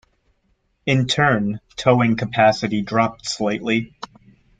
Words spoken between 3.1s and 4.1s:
slightly.